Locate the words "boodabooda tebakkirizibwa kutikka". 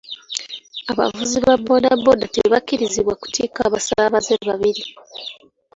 1.65-3.61